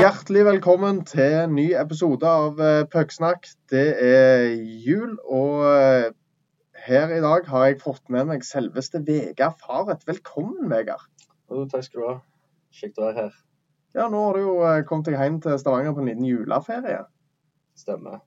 [0.00, 2.90] Hjertelig velkommen til en ny episode av Pøksnakk.
[2.90, 3.46] Pucksnakk.
[3.70, 6.10] Det er jul, og eh,
[6.82, 10.02] her i dag har jeg fått med meg selveste Vegard Faret.
[10.10, 11.06] Velkommen, Vegard.
[11.46, 12.18] Takk skal du ha.
[12.74, 13.32] Kjekt å være her.
[13.94, 17.06] Ja, nå har du jo eh, kommet deg hjem til Stavanger på en liten juleferie.
[17.78, 18.18] Stemmer.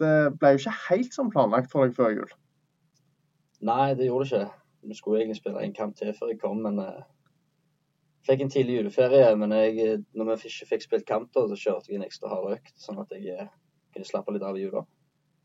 [0.00, 2.32] Det ble jo ikke helt som planlagt for deg før jul.
[3.60, 4.52] Nei, det gjorde det ikke.
[4.82, 7.02] Vi skulle egentlig spille en kamp til før jeg kom, men uh,
[8.28, 9.34] fikk en tidlig juleferie.
[9.36, 12.54] Men jeg, når vi ikke fikk spilt kamp, da, så kjørte jeg en ekstra hard
[12.56, 13.50] økt, sånn at jeg uh,
[13.92, 14.86] kunne slappe litt av i jula.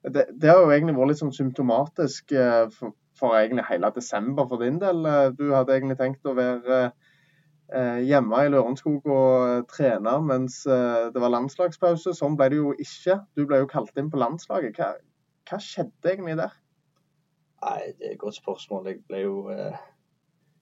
[0.05, 2.31] Det, det, har jo egentlig vært litt sånn symptomatisk
[2.77, 5.01] for, for, egentlig hele desember for din del.
[5.33, 6.83] Du hadde egentlig tenkt å være
[8.05, 12.13] hjemme i Lørenskog og trene mens det var landslagspause.
[12.13, 13.17] Sånn ble det jo ikke.
[13.33, 14.77] Du ble jo kalt inn på landslaget.
[14.77, 14.91] Hva,
[15.49, 16.53] hva skjedde egentlig der?
[17.65, 18.87] Nei, det er et godt spørsmål.
[18.91, 19.77] Jeg ble jo eh,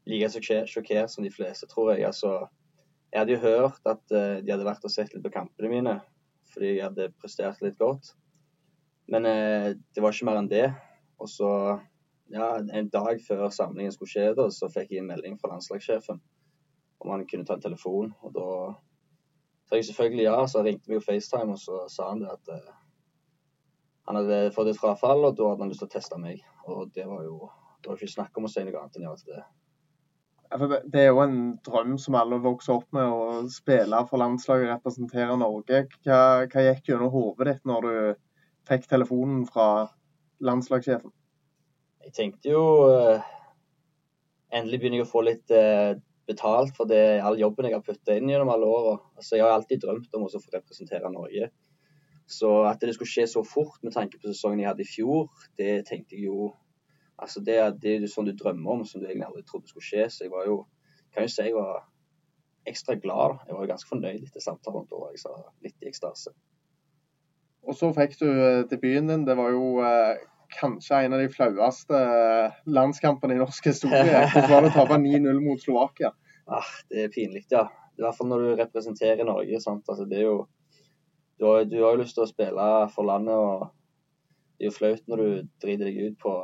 [0.08, 2.06] like sjokkert som de fleste, tror jeg.
[2.08, 2.46] Altså,
[3.12, 5.96] jeg hadde jo hørt at eh, de hadde vært og sett litt på kampene mine,
[6.54, 8.14] fordi jeg hadde prestert litt godt.
[9.12, 10.70] Men eh, det var ikke mer enn det.
[11.20, 11.50] Og så,
[12.32, 16.22] ja, en dag før samlingen skulle skje, da, så fikk jeg en melding fra landslagssjefen
[17.04, 18.14] om han kunne ta en telefon.
[18.24, 18.48] Og da
[19.68, 22.56] sa jeg selvfølgelig ja, så ringte vi jo FaceTime, og så sa han det at
[22.56, 22.72] eh,
[24.08, 26.42] han hadde fått et frafall, og da hadde han lyst til å teste meg.
[26.68, 27.50] Og det var jo
[27.84, 29.44] det var ikke snakk om å si noe annet enn ja til det.
[30.94, 34.76] Det er jo en drøm som alle vokser opp med, å spille for landslaget, og
[34.78, 35.82] representere Norge.
[36.06, 37.98] Hva, hva gikk gjennom hodet ditt når du
[38.70, 39.68] fikk telefonen fra
[40.46, 41.12] landslagssjefen?
[42.04, 43.30] Jeg tenkte jo uh,
[44.54, 45.98] Endelig begynner jeg å få litt uh,
[46.30, 48.96] betalt for det, all jobben jeg har putta inn gjennom alle åra.
[49.18, 51.50] Altså, jeg har alltid drømt om å få representere Norge.
[52.30, 55.32] Så at det skulle skje så fort med tanke på sesongen jeg hadde i fjor,
[55.60, 56.54] det tenkte jeg jo
[57.24, 59.86] Altså det, det er jo sånn du drømmer om, som du egentlig aldri trodde skulle
[59.86, 60.08] skje.
[60.10, 60.64] Så jeg var jo
[61.14, 61.84] Kan jo si jeg var
[62.68, 63.38] ekstra glad.
[63.48, 64.88] Jeg var jo ganske fornøyd etter samtalen.
[64.90, 66.34] Da jeg sa litt i ekstase.
[67.64, 69.28] Og så fikk du eh, debuten din.
[69.28, 70.24] Det var jo eh,
[70.58, 74.26] kanskje en av de flaueste eh, landskampene i norsk historie.
[74.34, 76.12] Hvordan var det å tape 9-0 mot Slovakia?
[76.50, 77.68] Ah, det er pinlig, ja.
[77.94, 79.62] I hvert fall når du representerer Norge.
[79.64, 79.86] sant?
[79.88, 80.38] Altså, det er jo
[81.44, 83.66] du har, du har jo lyst til å spille for landet, og
[84.56, 86.36] det er jo flaut når du driter deg ut på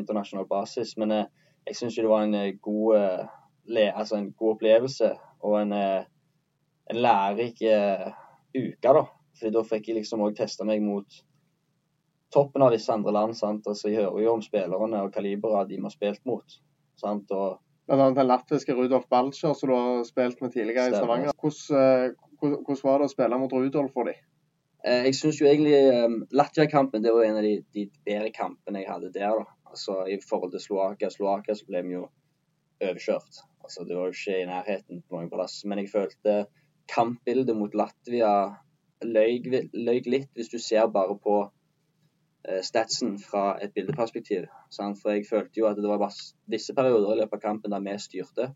[0.00, 0.96] internasjonal basis.
[0.98, 1.28] Men eh,
[1.68, 5.12] jeg syns det var en eh, god, eh, altså en god opplevelse
[5.46, 8.82] og en, en lærerik uke.
[8.82, 9.04] da.
[9.38, 11.20] Fordi da fikk jeg liksom òg testa meg mot
[12.34, 13.36] toppen av disse andre land.
[13.38, 13.68] sant?
[13.70, 16.58] Altså, Jeg hører jo om spillerne og kaliberet de vi har spilt mot.
[16.98, 17.30] sant?
[17.30, 21.30] Og Blant den latviske Rudolf Balcher som du har spilt med tidligere i Stavanger.
[21.38, 24.18] Hvordan, hvordan, var det å spille mot Rudolf for dem?
[24.88, 28.82] Eh, jeg syns jo egentlig um, Latvia-kampen det var en av de, de, bedre kampene
[28.82, 29.40] jeg hadde der.
[29.40, 29.56] da.
[29.68, 32.06] Altså I forhold til Slovakia Slovakia så ble vi jo
[32.80, 33.42] overkjørt.
[33.64, 35.60] Altså Det var jo ikke i nærheten på noen plass.
[35.68, 36.38] Men jeg følte
[36.88, 38.32] kampbildet mot Latvia
[39.04, 39.42] løy,
[39.74, 44.46] litt, hvis du ser bare på uh, statsen fra et bildeperspektiv.
[44.74, 45.02] Sant?
[45.02, 46.06] For jeg følte jo at det var
[46.48, 48.52] visse perioder i løpet av kampen der vi styrte.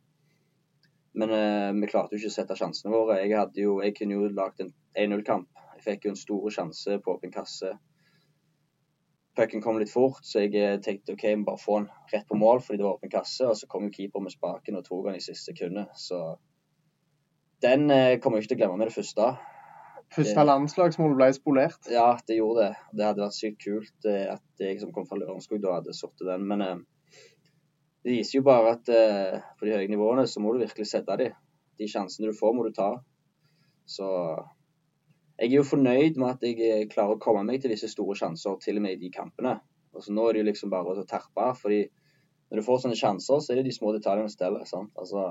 [1.12, 3.20] Men uh, vi klarte jo ikke å sette sjansene våre.
[3.20, 6.98] Jeg, hadde jo, jeg kunne jo lagd en 1-0-kamp jeg fikk jo en stor sjanse
[7.02, 7.72] på åpen kasse.
[9.36, 12.36] Pucken kom litt fort, så jeg eh, tenkte OK, vi bare få den rett på
[12.36, 13.46] mål fordi det var åpen kasse.
[13.48, 15.88] Og så kom jo keeper med spaken og tok den i siste sekundet.
[15.96, 16.20] Så
[17.64, 19.30] den eh, kommer jeg ikke til å glemme med det første.
[20.12, 21.88] Første landslagsmål ble spolert?
[21.88, 22.72] Ja, det gjorde det.
[22.92, 26.26] Det hadde vært sykt kult eh, at jeg som kom fra Lørenskog da hadde satt
[26.28, 26.44] den.
[26.50, 26.84] Men
[28.04, 31.38] det viser jo bare at på de høye nivåene så må du virkelig sette dem.
[31.80, 32.90] De sjansene du får, må du ta.
[33.88, 34.10] Så
[35.42, 38.14] jeg er jo fornøyd med at jeg eh, klarer å komme meg til disse store
[38.18, 39.56] sjanser, til og med i de kampene.
[39.92, 41.48] Altså, nå er det jo liksom bare å terpe.
[41.58, 41.80] fordi
[42.50, 44.64] når du får sånne sjanser, så er det de små detaljene som steller.
[44.68, 44.92] sant?
[45.02, 45.24] Altså,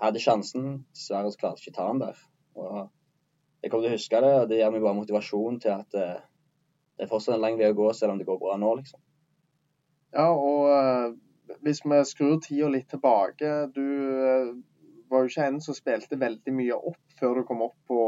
[0.00, 2.22] hadde sjansen, dessverre så klarte jeg ikke ta den der.
[2.56, 2.78] Og
[3.60, 6.22] jeg kommer til å huske det, og det gir meg bare motivasjon til at uh,
[6.94, 9.02] det er fortsatt en lang vei å gå, selv om det går bra nå, liksom.
[10.14, 14.54] Ja, og uh, hvis vi skrur tida litt tilbake Du uh,
[15.10, 17.98] var jo ikke en som spilte veldig mye opp før du kom opp på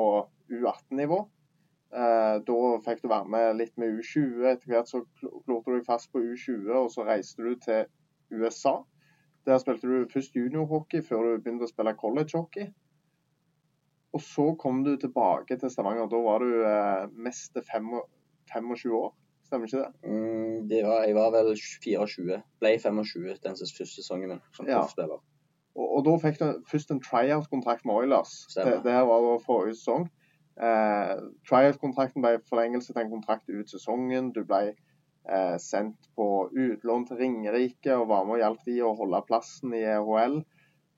[0.52, 1.20] U18-nivå.
[1.96, 4.42] Eh, da fikk du være med litt med U20.
[4.50, 7.86] Etter hvert så klorte du deg fast på U20, og så reiste du til
[8.34, 8.80] USA.
[9.46, 12.72] Der spilte du først juniorhockey før du begynte å spille collegehockey.
[14.16, 16.08] Og så kom du tilbake til Stavanger.
[16.10, 19.14] Da var du eh, mest 25 år,
[19.46, 20.10] stemmer ikke det?
[20.10, 22.42] Mm, det var, jeg var vel 24.
[22.62, 24.80] Ble 25 den første sesongen min som ja.
[24.80, 25.22] proffspiller.
[25.76, 28.32] Og, og, da fikk du først en tryout-kontrakt med Oilers.
[28.54, 30.08] Det, det, her var forrige sesong.
[30.56, 31.14] Eh,
[31.48, 34.32] Tryout-kontrakten ble forlengelse til en kontrakt ut sesongen.
[34.32, 38.94] Du ble eh, sendt på utlån til Ringerike og var med og hjalp de å
[38.96, 40.40] holde plassen i EHL.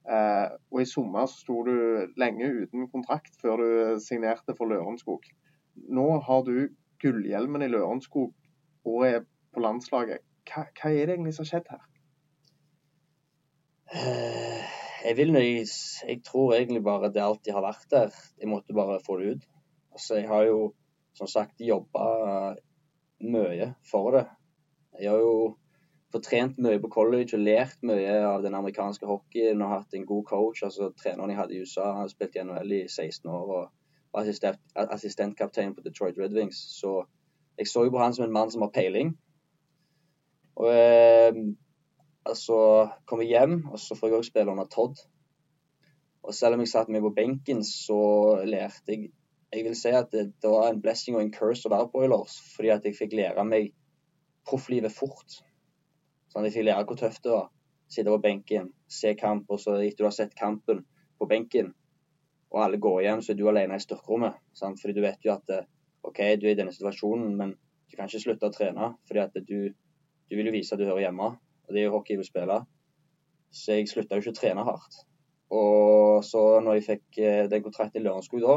[0.09, 1.75] Eh, og i sommer så sto du
[2.19, 5.27] lenge uten kontrakt før du signerte for Lørenskog.
[5.89, 6.69] Nå har du
[7.03, 8.33] gullhjelmen i Lørenskog
[8.87, 9.23] og er
[9.53, 10.23] på landslaget.
[10.49, 11.85] Hva, hva er det egentlig som har skjedd her?
[13.89, 14.48] Eh,
[15.05, 18.09] jeg vil nøys, Jeg tror egentlig bare det alltid har vært der.
[18.39, 19.47] Jeg måtte bare få det ut.
[19.91, 20.73] Altså, jeg har jo
[21.13, 22.55] som sagt jobba
[23.19, 24.25] mye for det.
[24.99, 25.57] Jeg har jo
[26.11, 30.05] fått trent mye på college og lært mye av den amerikanske hockeyen og hatt en
[30.05, 30.63] god coach.
[30.63, 33.69] altså Treneren jeg hadde i USA, har spilt i NHL i 16 år og
[34.13, 36.57] var assistent, assistentkaptein på Detroit Red Wings.
[36.79, 37.03] Så
[37.57, 39.13] jeg så jo på han som en mann som har peiling.
[40.59, 41.43] Og eh,
[42.29, 42.57] altså
[43.09, 45.01] kom jeg hjem, og så får jeg òg spille under Todd.
[46.23, 47.99] Og selv om jeg satt meg på benken, så
[48.45, 49.11] lærte jeg
[49.49, 52.03] Jeg vil si at det, det var en blessing og en curse å være på
[52.03, 53.71] Oilers, fordi at jeg fikk lære meg
[54.45, 55.39] profflivet fort.
[56.29, 57.47] Sånn jeg fikk lære hvor tøft det var.
[57.89, 60.83] Sitte på benken, se kamp, og så etter du har sett kampen
[61.17, 61.73] på benken,
[62.53, 64.37] og alle går hjem, så er du alene i styrkerommet.
[64.53, 65.55] Sånn, Fordi du vet jo at
[66.05, 67.57] OK, du er i denne situasjonen, men
[67.89, 68.93] du kan ikke slutte å trene.
[69.09, 69.73] fordi at du,
[70.29, 71.33] du vil jo vise at du hører hjemme
[71.69, 72.59] og det er jo hockey jeg vil spille.
[73.53, 75.01] Så jeg slutta jo ikke å trene hardt.
[75.53, 78.55] Og så når jeg fikk det den kontrakten i Lørenskog da,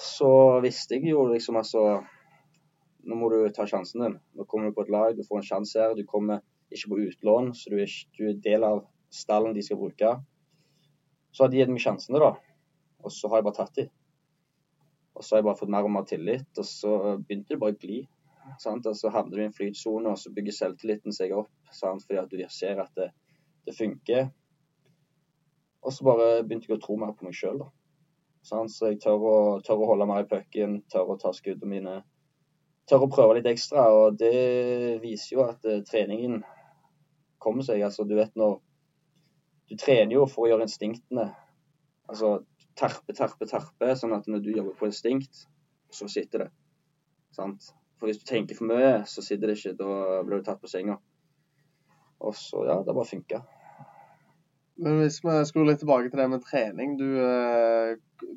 [0.00, 0.30] så
[0.64, 2.00] visste jeg jo liksom altså
[3.00, 4.16] Nå må du ta sjansen din.
[4.36, 5.94] Nå kommer du på et lag, du får en sjanse her.
[5.96, 9.78] Du kommer ikke på utlån, så du er, du er del av stallen de skal
[9.80, 10.10] bruke.
[11.32, 12.34] Så har de gitt meg sjansene, da.
[13.00, 13.88] Og så har jeg bare tatt dem.
[15.16, 17.78] Og så har jeg bare fått mer og mer tillit, og så begynte det bare
[17.78, 18.02] å gli.
[18.58, 18.86] Sant?
[18.86, 22.04] Og så havner du i en flytsone, og så bygger selvtilliten seg opp sant?
[22.06, 23.10] fordi at du ser at det,
[23.68, 24.30] det funker.
[25.80, 27.62] Og så bare begynte jeg å tro mer på meg sjøl?
[28.44, 31.98] Så jeg tør å, tør å holde mer i pucken, tør å ta skuddene mine.
[32.88, 36.40] Tør å prøve litt ekstra, og det viser jo at uh, treningen
[37.40, 37.84] kommer seg.
[37.86, 38.58] Altså, du vet når
[39.70, 41.28] Du trener jo for å gjøre instinktene.
[42.10, 42.40] Altså
[42.74, 45.44] terpe, terpe, terpe, sånn at når du jobber på instinkt,
[45.94, 46.48] så sitter det.
[47.36, 47.68] Sant?
[48.00, 49.76] For hvis du tenker for mye, så sitter det ikke.
[49.76, 50.96] Da blir du tatt på senga.
[52.20, 53.42] Og så, ja, det bare funka.
[54.80, 56.94] Men hvis vi skulle litt tilbake til det med trening.
[56.96, 57.90] Du, eh,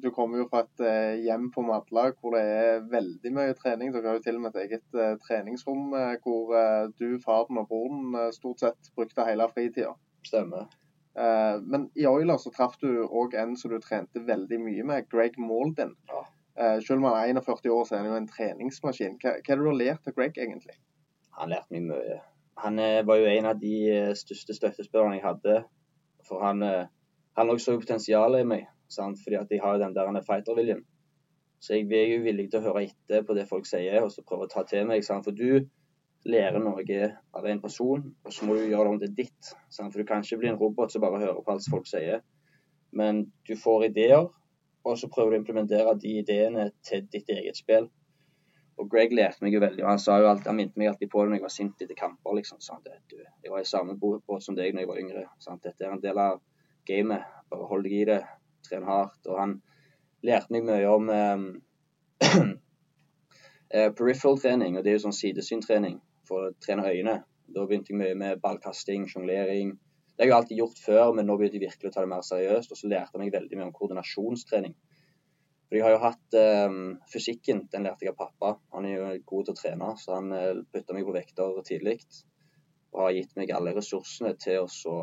[0.04, 3.94] du kommer jo fra et eh, hjem på Madla hvor det er veldig mye trening.
[3.94, 5.96] Dere har jo til og med et eget eh, treningsrom
[6.26, 6.56] hvor
[7.00, 9.96] du, faren og broren stort sett brukte hele fritida.
[10.28, 10.68] Stemmer.
[11.14, 15.36] Men i Oiler så traff du òg en som du trente veldig mye med, Greg
[15.38, 15.94] Malden.
[16.10, 16.24] Ja.
[16.54, 19.18] Uh, selv om han er 41 år, så er han jo en treningsmaskin.
[19.22, 20.76] Hva, hva er det du har lært av Greg, egentlig?
[21.40, 22.20] Han lærte meg mye.
[22.62, 25.60] Han uh, var jo en av de uh, største støttespillerne jeg hadde.
[26.24, 26.64] For han,
[27.36, 29.18] han også så potensialet i meg, sant?
[29.20, 30.86] fordi at jeg har den der fighterviljen.
[31.60, 34.24] Så jeg er jo villig til å høre etter på det folk sier, og så
[34.28, 35.04] prøve å ta til meg.
[35.04, 35.28] Sant?
[35.28, 35.66] For du
[36.28, 39.52] lærer noe av en person, og så må du gjøre det om til ditt.
[39.72, 39.94] Sant?
[39.94, 42.24] For du kan ikke bli en robot som bare hører på alt folk sier.
[42.92, 44.28] Men du får ideer,
[44.84, 47.88] og så prøver du å implementere de ideene til ditt eget spill.
[48.82, 51.22] Og Greg lærte meg jo veldig, han sa jo alt, han minte meg alltid på
[51.22, 52.34] det når jeg var sint etter kamper.
[52.40, 52.88] liksom, sant?
[53.10, 55.24] Du, jeg var i samme båt som deg når jeg var yngre.
[55.44, 55.64] Sant?
[55.64, 56.42] Dette er en del av
[56.90, 57.22] gamet.
[57.54, 58.22] Bare hold deg i det,
[58.68, 59.22] tren hardt.
[59.30, 59.62] Og han
[60.26, 61.12] lærte meg mye om
[63.76, 67.20] eh, peripheral-trening, og det er jo sånn sidesyntrening for å trene øyne.
[67.54, 69.78] Da begynte jeg mye med ballkasting, sjonglering,
[70.14, 72.26] det har jeg alltid gjort før, men nå begynte jeg virkelig å ta det mer
[72.26, 72.74] seriøst.
[72.74, 74.76] Og så lærte jeg meg veldig mye om koordinasjonstrening.
[75.66, 76.76] For jeg har jo hatt eh,
[77.10, 78.52] fysikken, den lærte jeg av pappa.
[78.76, 81.98] Han er jo god til å trene, så han uh, bytta meg på vekter tidlig.
[82.94, 84.98] Og har gitt meg alle ressursene til å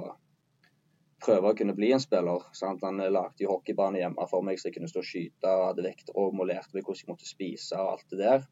[1.21, 2.47] prøve å kunne bli en spiller.
[2.55, 2.87] Sant?
[2.87, 5.89] Han uh, lagde jo hockeybane hjemme for meg, så jeg kunne stå og skyte, hadde
[5.89, 8.47] vekterom og lærte meg hvordan jeg måtte spise og alt det der.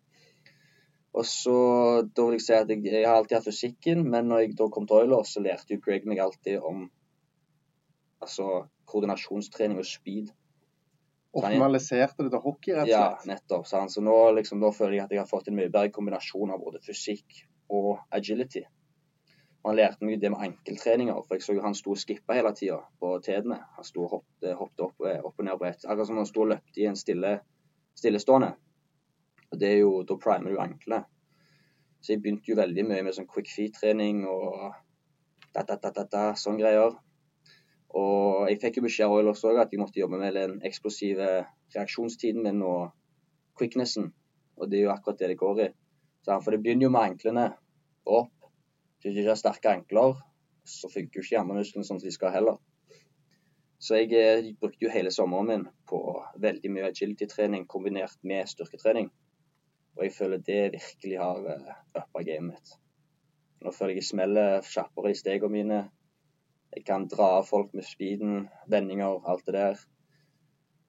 [1.17, 1.59] Og så,
[2.15, 4.69] da vil jeg si at jeg, jeg, har alltid hatt fysikken, men når jeg da
[4.73, 6.85] kom til Oilers, så lærte jo Greg meg alltid om
[8.23, 10.33] altså, koordinasjonstrening og speed.
[11.39, 13.29] Optimaliserte det til hockey, rett og slett?
[13.29, 13.69] Ja, nettopp.
[13.69, 13.93] Sant?
[13.95, 16.61] Så nå, liksom, nå føler jeg at jeg har fått en mye bedre kombinasjon av
[16.63, 17.43] både fysikk
[17.75, 18.65] og agility.
[19.65, 22.37] Og han lærte meg det med ankeltreninger, for jeg så jo han sto og skippa
[22.39, 23.59] hele tida på tedene.
[23.77, 25.85] Han sto og hoppet, hoppet opp, opp, og ned på ett.
[25.85, 27.35] Akkurat som han sto og løpte i en stille,
[27.99, 28.55] stillestående.
[29.53, 31.09] Og det er jo, Da primer du ankelet.
[32.01, 34.75] Så jeg begynte jo veldig mye med sånn quick feet-trening og
[35.55, 36.95] da, da, da, da, da, sånn greier.
[37.99, 41.29] Og jeg fikk jo beskjed av Oilers at jeg måtte jobbe med den eksplosive
[41.75, 42.93] reaksjonstiden min og
[43.59, 44.13] quicknessen.
[44.59, 45.69] Og det er jo akkurat det det går i.
[46.29, 47.47] For det begynner jo med anklene
[48.05, 48.35] opp.
[49.01, 50.19] Hvis du ikke har sterke ankler,
[50.69, 52.59] så funker jo ikke hjernemusklene sånn som de skal heller.
[53.79, 56.01] Så jeg eh, brukte jo hele sommeren min på
[56.43, 59.07] veldig mye agility-trening kombinert med styrketrening.
[59.99, 62.75] Og jeg føler det virkelig har uh, uppa gamet mitt.
[63.65, 65.79] Nå føler jeg jeg smeller kjappere i stegene mine.
[66.77, 69.81] Jeg kan dra av folk med speeden, vendinger, alt det der.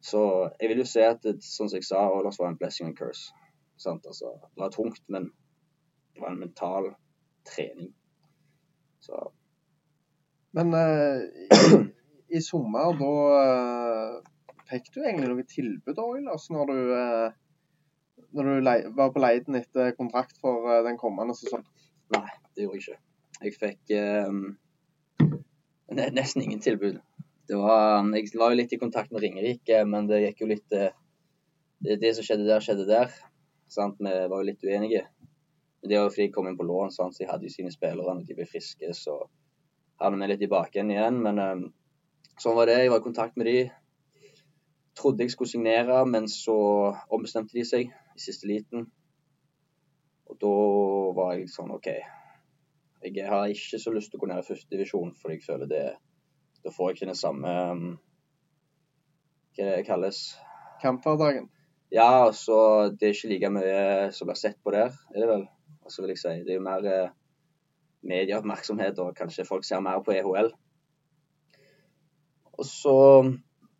[0.05, 0.21] Så
[0.59, 2.97] jeg vil jo si at det, sånn som jeg sa, Oilers var en blessing and
[2.99, 3.33] curse.
[3.79, 5.31] Altså, det var tungt, men
[6.13, 6.93] det var en mental
[7.47, 7.93] trening.
[8.99, 9.31] Så
[10.51, 14.15] Men uh, i, i, sommer, da uh,
[14.69, 17.48] fikk du egentlig noe tilbud Oilers når du, uh,
[18.35, 21.67] når du var på leiden etter kontrakt for den kommende sesongen?
[22.13, 22.99] Nei, det gjorde jeg ikke.
[23.39, 23.93] Jeg fikk
[26.17, 26.99] nesten ingen tilbud.
[27.49, 31.95] Var, jeg var jo litt i kontakt med Ringerike, men det gikk jo litt det,
[32.01, 33.13] det som skjedde der, skjedde der.
[33.71, 33.99] Sant?
[34.01, 35.05] Vi var jo litt uenige.
[35.81, 37.15] Men Det var fordi jeg kom inn på lån, sant?
[37.15, 38.15] så jeg hadde jo sine spillere.
[38.15, 39.15] Når de ble friske, så
[40.01, 40.91] havnet vi litt tilbake igjen.
[40.91, 41.21] igjen.
[41.23, 41.63] Men um,
[42.41, 42.81] sånn var det.
[42.83, 43.57] Jeg var i kontakt med de.
[44.99, 46.57] Trodde jeg skulle signere, men så
[47.07, 48.87] ombestemte de seg i siste liten.
[50.29, 50.55] Og da
[51.17, 51.89] var jeg sånn OK.
[52.99, 55.69] Jeg har ikke så lyst til å gå ned i første divisjon, for jeg føler
[55.71, 55.85] det
[56.59, 57.85] Da får jeg ikke den samme um,
[59.55, 60.19] Hva det kalles?
[60.83, 61.47] Kamphverdagen?
[61.95, 63.79] Ja, så det er ikke like mye
[64.13, 65.45] som blir sett på der, er det vel.
[65.81, 67.15] Og så vil jeg si, Det er jo mer eh,
[68.05, 70.51] medieoppmerksomhet, og kanskje folk ser mer på EHL.
[72.59, 72.97] Og så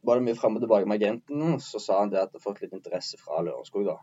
[0.08, 2.64] var det mye fram og tilbake med agenten, så sa han det at det fått
[2.64, 3.86] litt interesse fra Lørenskog.
[3.86, 4.00] da.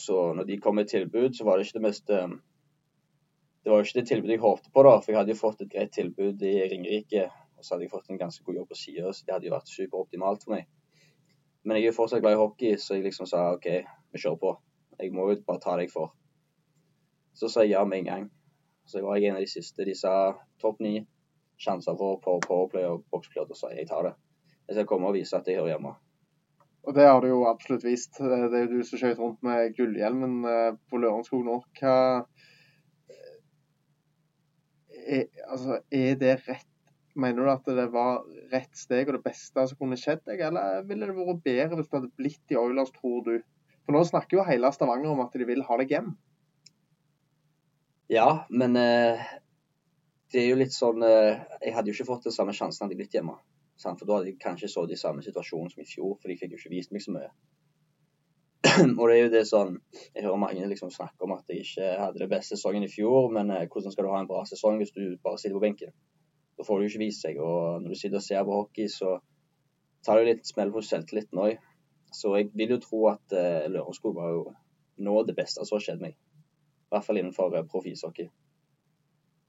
[0.00, 2.32] Så når de kom med tilbud, så var det ikke det mest eh,
[3.64, 5.60] Det var jo ikke det tilbudet jeg håpte på, da, for jeg hadde jo fått
[5.60, 7.26] et greit tilbud i Ringerike.
[7.58, 9.52] Og så hadde jeg fått en ganske god jobb på sida, så det hadde jo
[9.52, 10.68] vært superoptimalt for meg.
[11.68, 13.68] Men jeg er fortsatt glad i hockey, så jeg liksom sa OK,
[14.12, 14.54] vi kjører på.
[15.00, 16.14] Jeg må jo bare ta deg for.
[17.36, 18.24] Så sa jeg ja med en gang.
[18.88, 19.84] Så jeg var en av de siste.
[19.84, 20.14] De sa
[20.62, 20.94] topp ni,
[21.60, 24.14] sjanser for powerplay og boxplay, og så sa jeg jeg tar det.
[24.66, 25.92] Jeg skal komme og vise at jeg hører hjemme.
[26.88, 28.16] Og det har du jo absolutt vist.
[28.16, 31.58] Det er jo du som skøyt rundt med gullhjelmen eh, på Lørenskog nå.
[31.80, 31.96] Hva
[35.10, 36.66] er, altså, er det rett
[37.20, 38.20] Mener du at det var
[38.52, 41.88] rett steg og det beste som kunne skjedd deg, eller ville det vært bedre hvis
[41.88, 43.32] det hadde blitt i Oilers, tror du?
[43.82, 46.12] For nå snakker jo hele Stavanger om at de vil ha deg hjem.
[48.14, 49.26] Ja, men eh,
[50.30, 52.94] det er jo litt sånn eh, Jeg hadde jo ikke fått den samme sjansen hadde
[52.94, 53.34] jeg blitt hjemme.
[53.80, 56.54] For da hadde jeg kanskje sittet i samme situasjon som i fjor, for de fikk
[56.54, 57.30] jo ikke vist meg så mye.
[58.98, 59.70] og det er jo det sånn
[60.12, 63.30] Jeg hører mange liksom snakke om at jeg ikke hadde det beste sesongen i fjor,
[63.32, 65.94] men eh, hvordan skal du ha en bra sesong hvis du bare sitter på benken?
[66.60, 67.40] Da får du jo ikke vist seg.
[67.40, 69.14] Og når du sitter og ser på hockey, så
[70.04, 71.62] tar det jo litt smell på selvtilliten òg.
[72.12, 74.42] Så jeg vil jo tro at uh, Lørenskog var jo
[75.06, 76.18] nå det beste som har skjedd meg.
[76.18, 78.28] I hvert fall innenfor uh, proffishockey.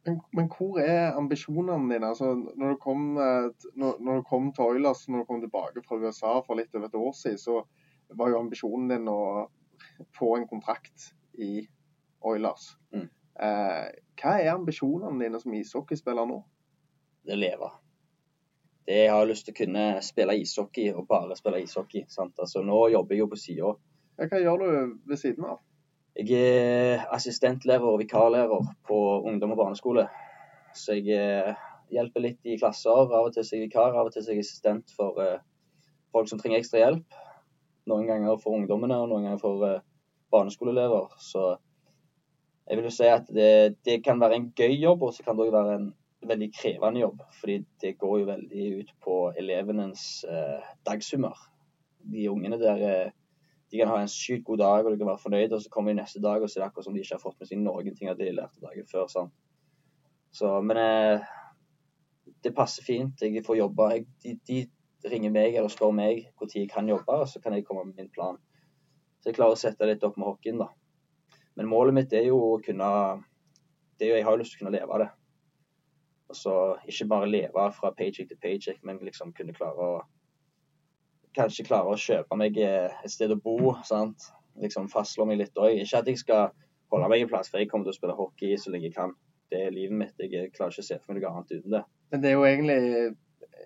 [0.07, 2.07] Men, men, hvor er ambisjonene dine?
[2.09, 5.83] Altså, når, du kom, uh, når, når, du kom, til Oilers, når du kom tilbake
[5.85, 7.59] fra USA for litt over et år siden, så
[8.17, 9.19] var jo ambisjonen din å
[10.17, 11.61] få en kontrakt i
[12.27, 12.73] Oilers.
[12.91, 13.05] Mm.
[13.41, 13.85] Eh,
[14.19, 16.41] hva er ambisjonene dine som ishockeyspiller nå?
[17.23, 17.69] det leve.
[18.85, 22.05] Det jeg har lyst til å kunne spille ishockey og bare spille ishockey.
[22.09, 22.33] Sant?
[22.41, 23.73] Altså, nå jobber jeg jo på sida.
[24.21, 24.71] Hva gjør du
[25.09, 25.61] ved siden av?
[26.15, 30.07] Jeg er assistentlærer og vikarlærer på ungdom og barneskole.
[30.75, 31.55] Så jeg eh,
[31.91, 33.07] hjelper litt i klasser.
[33.07, 35.39] Av og til er jeg vikar, av og til er jeg assistent for uh,
[36.11, 37.17] folk som trenger ekstra hjelp.
[37.89, 39.79] Noen ganger for ungdommene og noen ganger for uh,
[40.31, 41.15] barneskoleelever.
[41.19, 41.55] Så
[42.67, 45.37] jeg vil jo si at det, det kan være en gøy jobb, og så kan
[45.37, 45.89] det òg være en
[46.27, 47.23] veldig krevende jobb.
[47.39, 51.39] Fordi det går jo veldig ut på elevenes eh, dagshumør.
[52.13, 53.17] De ungene der eh,
[53.71, 55.93] de kan ha en sykt god dag og de kan være fornøyde, og så kommer
[55.93, 57.61] de neste dag og så er det akkurat som de ikke har fått med seg
[57.61, 59.07] noen ting av det de lærte dagen før.
[59.11, 59.31] Sånn.
[60.35, 61.31] Så, men eh,
[62.43, 63.23] det passer fint.
[63.23, 63.89] Jeg får jobbe.
[63.95, 64.61] Jeg, de, de,
[65.11, 67.97] ringer meg eller spør meg når jeg kan jobbe, og så kan jeg komme med
[67.97, 68.35] min plan.
[69.17, 70.67] Så jeg klarer å sette litt opp med hockeyen, da.
[71.57, 72.89] Men målet mitt er jo å kunne
[73.97, 75.09] det er jo, Jeg har jo lyst til å kunne leve av det.
[76.31, 76.53] Og så
[76.89, 79.97] ikke bare leve fra paycheck til paycheck, men liksom kunne klare å
[81.37, 83.73] Kanskje klare å kjøpe meg eh, et sted å bo.
[83.87, 84.29] sant?
[84.61, 85.79] Liksom fastslå meg litt òg.
[85.79, 86.51] Ikke at jeg skal
[86.91, 89.15] holde meg i plass, for jeg kommer til å spille hockey så lenge jeg kan.
[89.51, 90.15] Det er livet mitt.
[90.19, 91.83] Jeg klarer ikke å se for meg noe annet uten det.
[92.11, 92.81] Men det er jo egentlig,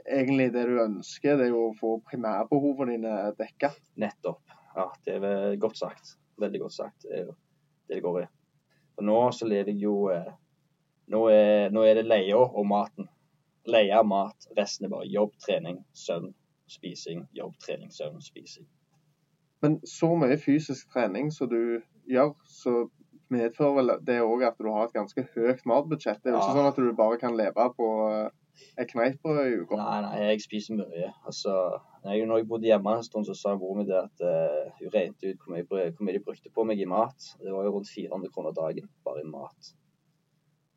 [0.06, 3.74] egentlig det du ønsker, det er jo å få primærbehovene dine dekka?
[4.02, 4.56] Nettopp.
[4.76, 6.16] Ja, det er godt sagt.
[6.42, 7.06] Veldig godt sagt.
[7.06, 7.36] Det er jo
[7.90, 8.26] det det går i.
[8.98, 10.34] Og nå så lever jeg jo eh,
[11.14, 13.10] nå er, nå er det leia og maten.
[13.70, 14.48] Leie mat.
[14.58, 16.32] Resten er bare jobb, trening, søvn,
[16.68, 17.28] spising.
[17.34, 18.68] Jobb, trening, søvn, spising.
[19.62, 22.88] Men så mye fysisk trening som du gjør, så
[23.34, 26.22] medfører vel det òg at du har et ganske høyt matbudsjett.
[26.24, 26.44] Det er jo Ja.
[26.44, 28.30] ikke sånn at du bare kan leve på en
[28.78, 29.78] et kneippbrød i uka.
[29.80, 31.10] Nei, nei, jeg spiser mye.
[31.28, 31.54] Altså,
[32.04, 34.72] når jeg, når jeg bodde hjemme en stund, så sa mor mi det at uh,
[34.80, 37.32] hun regnet ut hvor mye, hvor mye de brukte på meg i mat.
[37.42, 39.74] Det var jo rundt 400 kroner dagen bare i mat.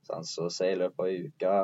[0.08, 1.54] Sånn, så si i løpet av ei uke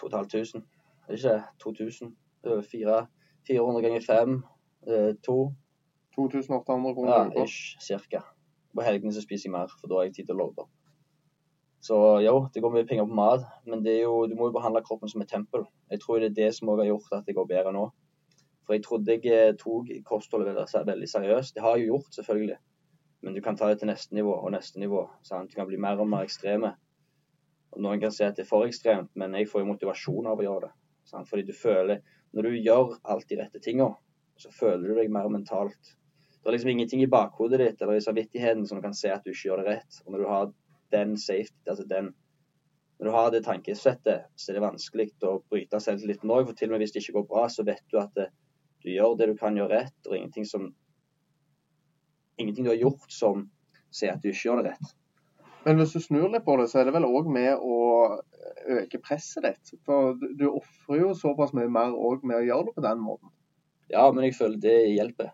[0.00, 0.64] 2500.
[1.10, 2.12] Er ikke 2000?
[2.46, 3.06] Eh, fire-
[3.48, 4.42] 400 ganger 5,
[5.26, 5.54] 2
[6.14, 7.44] 2800 kroner Ja, uka.
[7.44, 8.20] ish, cirka.
[8.74, 10.66] På helgene så spiser jeg mer, for da har jeg tid til å loade.
[11.80, 14.58] Så jo, det går mye penger på mat, men det er jo, du må jo
[14.58, 15.64] behandle kroppen som et tempel.
[15.90, 17.86] Jeg tror det er det som også har gjort at det går bedre nå.
[18.66, 21.54] For jeg trodde jeg eh, tok kostholdet veldig seriøst.
[21.54, 22.58] Det har jeg jo gjort, selvfølgelig.
[23.22, 25.08] Men du kan ta det til neste nivå og neste nivå.
[25.22, 25.50] Sant?
[25.50, 26.74] Du kan bli mer og mer ekstreme.
[27.72, 30.38] Og Noen kan si at det er for ekstremt, men jeg får jo motivasjon av
[30.38, 30.70] å gjøre det.
[31.08, 31.28] Sant?
[31.28, 32.02] Fordi du føler
[32.32, 33.96] Når du gjør alt de rette tingene,
[34.38, 35.96] så føler du deg mer mentalt
[36.40, 39.30] det er liksom ingenting i bakhodet ditt eller i samvittigheten som kan se at du
[39.32, 39.98] ikke gjør det rett.
[40.04, 40.52] Og når du har
[40.94, 42.14] den safety, altså den
[43.00, 46.42] Når du har det tankesettet, så er det vanskelig å bryte selvtilliten òg.
[46.50, 48.26] For til og med hvis det ikke går bra, så vet du at det,
[48.84, 50.74] du gjør det du kan gjøre rett, og ingenting som
[52.40, 53.42] Ingenting du har gjort som
[53.92, 54.92] sier at du ikke gjør det rett.
[55.64, 57.76] Men hvis du snur litt på det, så er det vel òg med å
[58.78, 59.74] øke presset ditt.
[59.84, 63.02] For du, du ofrer jo såpass mye mer òg med å gjøre det på den
[63.04, 63.32] måten.
[63.92, 65.32] Ja, men jeg føler det hjelper.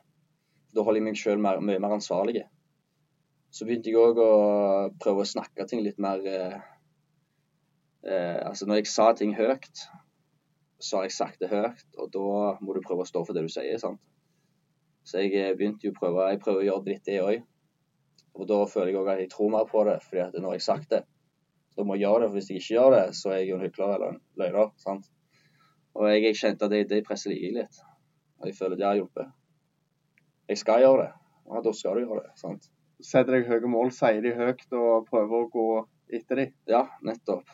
[0.75, 2.47] Da holder jeg meg sjøl mye mer ansvarlig.
[3.55, 4.33] Så begynte jeg òg å
[5.01, 6.57] prøve å snakke ting litt mer eh,
[8.05, 9.87] eh, Altså når jeg sa ting høyt,
[10.83, 13.47] så har jeg sagt det høyt, og da må du prøve å stå for det
[13.47, 13.79] du sier.
[13.81, 14.03] sant?
[15.07, 17.47] Så jeg eh, begynte jo å prøve jeg prøver å gjøre litt det òg.
[18.37, 20.59] Og da føler jeg òg at jeg tror mer på det, fordi at nå har
[20.59, 21.03] jeg sagt det.
[21.77, 23.59] Da må jeg gjøre det, for hvis jeg ikke gjør det, så er jeg jo
[23.59, 24.73] en hykler eller en løgner.
[24.81, 25.11] sant?
[25.97, 27.83] Og jeg, jeg kjente at det, det presser jeg litt.
[28.41, 29.29] Og jeg føler det har hjulpet.
[30.49, 31.13] Jeg skal gjøre det.
[31.47, 32.33] Ja, da skal du gjøre det.
[32.41, 32.69] sant?
[33.05, 35.69] Setter deg høye mål, sier de høyt og prøver å gå
[36.17, 36.47] etter de.
[36.73, 37.49] Ja, nettopp.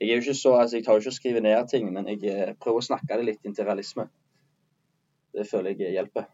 [0.00, 2.08] Jeg er jo ikke så, altså jeg tar jo ikke og skriver ned ting, men
[2.08, 4.06] jeg eh, prøver å snakke det litt inn til realisme.
[5.36, 6.24] Det føler jeg hjelper.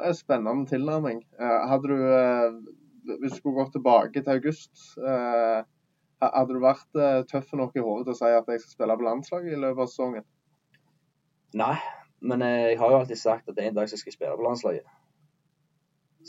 [0.00, 1.20] Er en spennende tilnærming.
[1.38, 5.62] Eh, Hadde du, eh, hvis du skulle gått tilbake til august, eh,
[6.20, 9.06] hadde du vært tøff nok i hodet til å si at jeg skal spille på
[9.06, 10.24] landslaget i løpet av sesongen?
[11.56, 11.76] Nei,
[12.20, 14.84] men jeg har jo alltid sagt at en dag skal jeg spille på landslaget.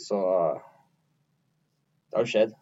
[0.00, 0.16] Så
[2.08, 2.56] det har jo skjedd.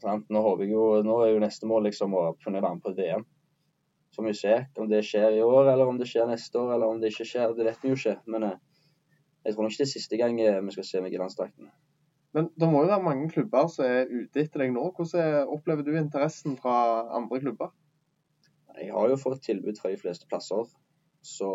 [0.00, 0.24] Sant?
[0.32, 2.96] Nå håper jeg jo, nå er jo neste mål liksom å kunne være med på
[2.96, 3.28] VM.
[4.12, 6.74] Så får vi se om det skjer i år, eller om det skjer neste år,
[6.74, 7.52] eller om det ikke skjer.
[7.56, 8.16] Det vet vi jo ikke.
[8.32, 8.48] Men
[9.44, 11.70] jeg tror nok ikke det er siste gang eh, vi skal se meg i landstrakten.
[12.32, 14.86] Men det må jo være mange klubber som er ute etter deg nå.
[14.96, 16.74] Hvordan er- opplever du interessen fra
[17.18, 17.72] andre klubber?
[18.78, 20.64] Jeg har jo fått tilbud fra de fleste plasser,
[21.22, 21.50] så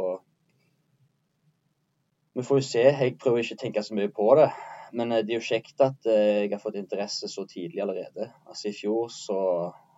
[2.38, 2.84] vi får jo se.
[2.86, 4.52] Jeg prøver ikke å tenke så mye på det.
[4.94, 8.30] Men eh, det er jo kjekt at eh, jeg har fått interesse så tidlig allerede.
[8.46, 9.40] Altså I fjor så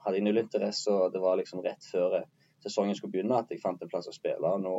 [0.05, 2.21] hadde jeg null interesse, og det var liksom rett før
[2.63, 4.55] sesongen skulle begynne at jeg fant en plass å spille.
[4.63, 4.75] Nå,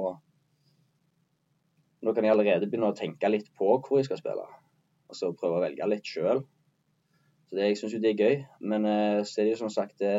[2.01, 4.47] nå kan jeg allerede begynne å tenke litt på hvor jeg skal spille,
[5.11, 6.43] og så prøve å velge litt sjøl.
[7.51, 8.37] Så det, jeg syns jo det er gøy.
[8.73, 10.15] Men eh, så er det jo som sagt det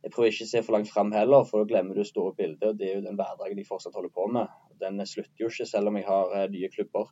[0.00, 2.72] jeg prøver ikke å se for langt fram heller, for da glemmer du store bilder.
[2.78, 4.52] Det er jo den hverdagen jeg fortsatt holder på med.
[4.80, 7.10] Den slutter jo ikke selv om jeg har eh, nye klubber.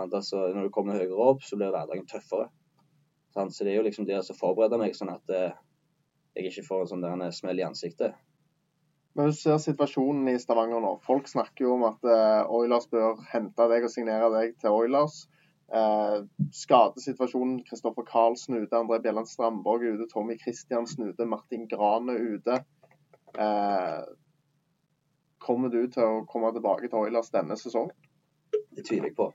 [0.00, 2.48] Altså, når du kommer høyere opp, så blir hverdagen tøffere.
[3.34, 5.58] Så det er jo liksom det å forberede meg sånn at eh,
[6.38, 8.16] jeg ikke får en sånn smell i ansiktet.
[9.14, 10.96] Men du ser situasjonen i Stavanger nå.
[11.06, 15.20] Folk snakker jo om at eh, Oilers bør hente deg og signere deg til Oilers.
[15.70, 16.16] Eh,
[16.58, 17.60] skadesituasjonen.
[17.68, 22.58] Kristoffer Karlsen ute, André Bjelland Strandborg ute, Tommy Kristiansen ute, Martin Grane ute.
[23.38, 24.02] Eh,
[25.44, 27.94] kommer du til å komme tilbake til Oilers denne sesongen?
[28.74, 29.30] Det tviler jeg på.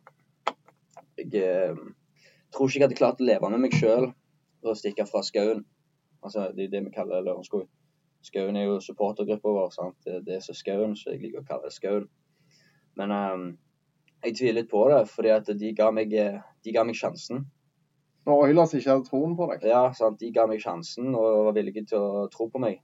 [1.20, 1.76] Jeg
[2.52, 5.64] tror ikke jeg hadde klart å leve med meg sjøl og stikke fra skauen.
[6.20, 7.68] Altså, det er det vi kaller Lørenskog.
[8.26, 9.70] Skauen er jo supportergruppa vår.
[9.74, 10.10] sant?
[10.26, 12.10] Det er så skauen, så jeg liker å kalle det skauen.
[13.00, 13.46] Men um,
[14.26, 17.46] jeg tviler litt på det, fordi at de ga meg, eh, de ga meg sjansen.
[18.28, 19.64] Når Oilers ikke hadde troen på deg?
[19.72, 20.20] Ja, sant?
[20.20, 22.82] De ga meg sjansen og var villige til å tro på meg.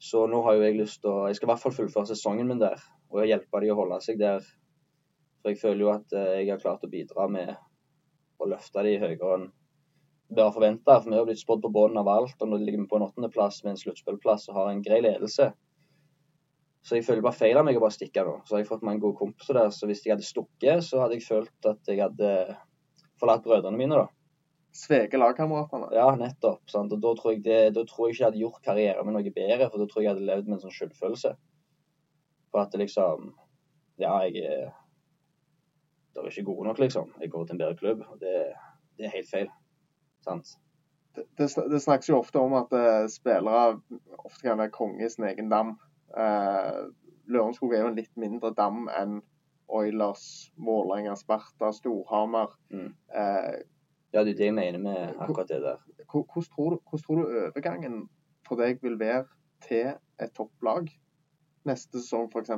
[0.00, 2.48] Så nå har jo jeg lyst til å Jeg skal i hvert fall fullføre sesongen
[2.48, 4.40] min der og hjelpe dem å holde seg der.
[5.42, 7.52] For jeg føler jo at eh, jeg har klart å bidra med
[8.40, 9.48] å løfte dem høyere enn
[10.36, 11.00] bare forventa.
[11.00, 13.08] For vi har blitt spådd på bunnen av alt, og nå ligger vi på en
[13.08, 15.50] åttendeplass med en sluttspillplass og har en grei ledelse.
[16.82, 18.38] Så jeg føler bare feil av meg å bare stikke nå.
[18.48, 19.68] Så har jeg fått mange gode kompiser der.
[19.74, 22.30] Så hvis jeg hadde stukket, så hadde jeg følt at jeg hadde
[23.20, 24.08] forlatt brødrene mine, da.
[24.76, 25.90] Sveke lagkameratene?
[25.98, 26.62] Ja, nettopp.
[26.70, 26.92] Sant?
[26.94, 29.32] Og da tror, jeg det, da tror jeg ikke jeg hadde gjort karrieren min noe
[29.34, 31.32] bedre, for da tror jeg jeg hadde levd med en sånn skyldfølelse.
[32.50, 33.32] For at det liksom
[34.00, 34.70] Ja, jeg er
[36.14, 37.12] Det er ikke god nok, liksom.
[37.20, 38.00] Jeg går til en bedre klubb.
[38.08, 38.36] og Det,
[38.98, 39.50] det er helt feil.
[40.26, 40.54] Sant?
[41.16, 43.80] Det, det, det snakkes jo ofte om at uh, spillere
[44.20, 45.74] ofte kan være konge i sin egen dam.
[46.14, 46.90] Uh,
[47.30, 49.20] Lørenskog er jo en litt mindre dam enn
[49.70, 52.56] Oilers, Vålerenga, Sparta, Storhamar.
[52.74, 52.94] Mm.
[53.14, 53.60] Uh,
[54.10, 55.76] Ja, det er det jeg mener med akkurat det der.
[56.10, 58.08] hvordan, tror du, hvordan tror du overgangen
[58.46, 59.24] for deg vil være
[59.62, 60.90] til et topplag
[61.64, 62.50] neste sesong, f.eks.?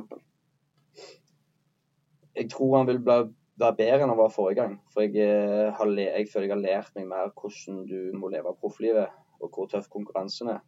[2.35, 3.17] Jeg tror han vil bli,
[3.61, 4.77] være bedre enn jeg var forrige gang.
[4.93, 8.55] For jeg, eh, har, jeg føler jeg har lært meg mer hvordan du må leve
[8.59, 10.61] profflivet, og hvor tøff konkurransen er.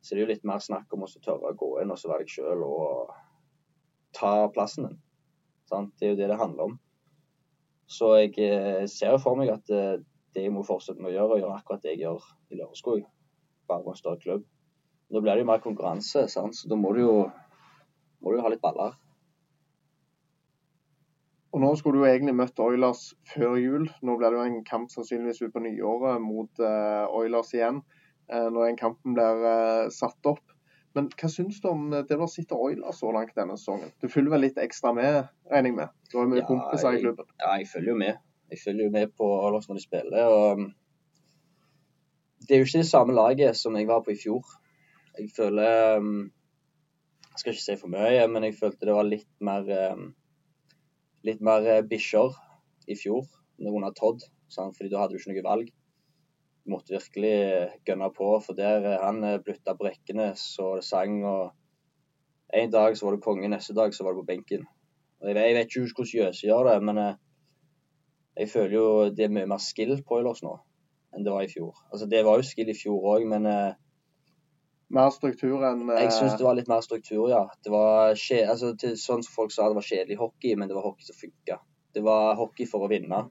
[0.00, 2.24] Så det er jo litt mer snakk om å tørre å gå inn og være
[2.24, 3.14] deg sjøl og
[4.16, 4.98] ta plassen din.
[5.66, 5.94] Sant?
[5.98, 6.76] Det er jo det det handler om.
[7.90, 9.98] Så jeg eh, ser for meg at eh,
[10.34, 13.02] det jeg må fortsette med å gjøre, og gjøre akkurat det jeg gjør i Lørenskog,
[13.70, 14.46] bare på en større klubb.
[15.12, 16.56] Da blir det jo mer konkurranse, sant?
[16.58, 17.16] så da må du jo,
[18.22, 18.96] må du jo ha litt baller.
[21.56, 23.86] Og Nå skulle du jo egentlig møtt Oilers før jul.
[24.04, 27.78] Nå blir det jo en kamp sannsynligvis ut på nyåret mot eh, Oilers igjen,
[28.28, 30.42] eh, når den kampen blir eh, satt opp.
[30.92, 33.94] Men hva syns du om det du har sett av Oilers så langt denne sesongen?
[34.04, 35.94] Du følger vel litt ekstra med, regner jeg med?
[36.10, 37.30] Du har jo mye Ja, kompiser i klubben.
[37.40, 38.20] Ja, jeg følger jo med.
[38.52, 40.28] Jeg følger jo med på Oilers når de spiller.
[40.36, 40.68] og um,
[42.44, 44.44] Det er jo ikke det samme laget som jeg var på i fjor.
[45.16, 46.12] Jeg føler um,
[47.32, 50.06] Jeg skal ikke si for mye, men jeg følte det var litt mer um,
[51.26, 52.36] litt mer eh, bikkjer
[52.90, 53.26] i fjor
[53.58, 54.24] under Todd.
[54.52, 54.76] Sant?
[54.76, 55.72] Fordi da hadde du ikke noe valg.
[56.64, 60.86] Du måtte virkelig eh, gønne på, for der eh, han blutta på rekkene så det
[60.86, 61.18] sang.
[61.24, 61.52] og
[62.54, 64.66] En dag så var du konge, neste dag så var du på benken.
[65.24, 66.98] Jeg vet, ikke hvordan Jøse gjør det, men
[68.36, 70.58] jeg føler jo det er mye mer skill på Oilers nå
[71.16, 71.72] enn det var i fjor.
[71.88, 73.48] Altså Det var jo skill i fjor òg, men
[74.94, 77.42] Mer struktur enn eh, jeg syns det var litt mer struktur, ja.
[77.64, 80.86] Det var altså, til, sånn som folk sa, det var kjedelig hockey, men det var
[80.86, 81.58] hockey som funka.
[81.96, 83.24] Det var hockey for å vinne,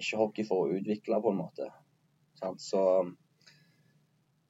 [0.00, 1.70] ikke hockey for å utvikle, på en måte.
[2.62, 2.82] Så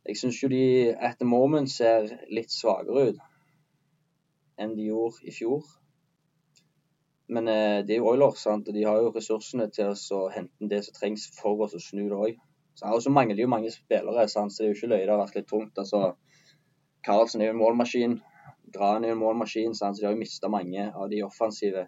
[0.07, 3.25] jeg syns jo de at the moment ser litt svakere ut
[4.57, 5.67] enn de gjorde i fjor.
[7.29, 8.69] Men eh, det er jo Oilers, sant?
[8.69, 12.05] og de har jo ressursene til å hente det som trengs for oss å snu
[12.07, 12.39] det òg.
[12.85, 14.53] Og så mangler jo mange spillere, sant?
[14.53, 15.79] så det er jo ikke løye det har vært litt tungt.
[15.79, 16.15] altså
[17.07, 18.19] Carlsen er jo en målmaskin.
[18.75, 19.97] Gran er jo en målmaskin, sant?
[19.97, 21.87] så de har jo mista mange av de offensive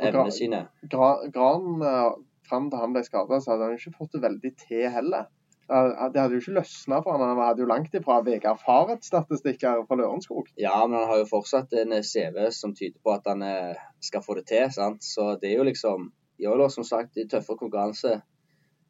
[0.00, 0.64] evnene sine.
[0.88, 2.10] Gra Gran eh,
[2.48, 5.28] fram til han ble skada, så hadde han ikke fått det veldig til heller.
[5.72, 9.96] Det hadde jo ikke løsna for han, han hadde jo langt ifra Vegard Faret-statistikker fra
[9.96, 10.50] Lørenskog.
[10.60, 13.78] Ja, men han har jo fortsatt en eh, CV som tyder på at han eh,
[14.04, 14.66] skal få det til.
[14.74, 15.04] sant?
[15.06, 18.16] Så det er jo liksom De har jo som sagt i tøffere konkurranse.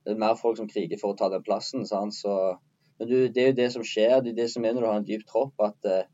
[0.04, 1.86] Det er mer folk som kriger for å ta den plassen.
[1.86, 2.14] sant?
[2.14, 2.34] Så,
[2.98, 4.20] men du, det er jo det som skjer.
[4.22, 5.54] Det er det som er når du har en dyp tropp.
[5.62, 6.06] at eh,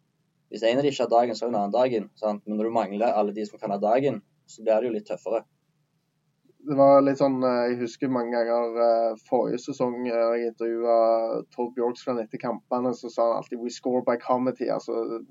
[0.52, 2.10] Hvis en av de ikke har dagen, så har en annen dagen.
[2.16, 2.42] sant?
[2.46, 5.08] Men når du mangler alle de som kan ha dagen, så blir det jo litt
[5.08, 5.44] tøffere.
[6.68, 10.96] Det var litt sånn, eh, Jeg husker mange ganger eh, forrige sesong eh, jeg intervjua
[11.54, 14.72] Tord Bjorksland etter kampene, så sa han alltid 'we score by committee'.
[14.74, 15.22] Altså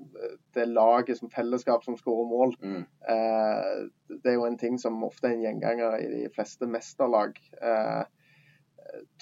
[0.54, 2.54] det er laget som fellesskap som skårer mål.
[2.62, 2.82] Mm.
[3.14, 7.36] Eh, Det er jo en ting som ofte er en gjenganger i de fleste mesterlag.
[7.62, 8.04] Eh,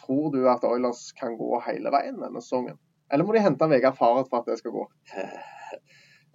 [0.01, 2.79] Tror du at Oilers kan gå hele veien denne sesongen?
[3.13, 4.85] Eller må de hente Vegard Faret for at det skal gå?